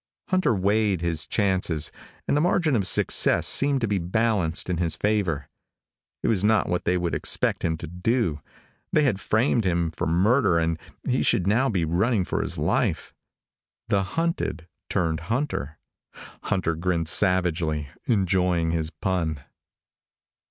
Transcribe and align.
Hunter 0.29 0.55
weighed 0.55 1.01
his 1.01 1.27
changes, 1.27 1.91
and 2.27 2.35
the 2.35 2.41
margin 2.41 2.75
of 2.75 2.87
success 2.87 3.45
seemed 3.45 3.81
to 3.81 3.87
be 3.87 3.99
balanced 3.99 4.67
in 4.67 4.77
his 4.77 4.95
favor. 4.95 5.47
It 6.23 6.27
was 6.27 6.43
not 6.43 6.67
what 6.67 6.85
they 6.85 6.97
would 6.97 7.13
expect 7.13 7.63
him 7.63 7.77
to 7.77 7.85
do. 7.85 8.41
They 8.91 9.03
had 9.03 9.19
framed 9.19 9.63
him 9.63 9.91
for 9.91 10.07
murder 10.07 10.57
and 10.57 10.79
he 11.07 11.21
should 11.21 11.45
now 11.45 11.69
be 11.69 11.85
running 11.85 12.25
for 12.25 12.41
his 12.41 12.57
life. 12.57 13.13
The 13.89 14.01
hunted 14.01 14.67
turned 14.89 15.19
hunter. 15.29 15.77
Hunter 16.45 16.73
grinned 16.73 17.07
savagely, 17.07 17.89
enjoying 18.07 18.71
his 18.71 18.89
pun. 18.89 19.41